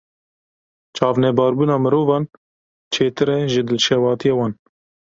[0.95, 2.23] Çavnebarbûna mirovan,
[2.93, 4.53] çêtir e ji dilşewatiya wan.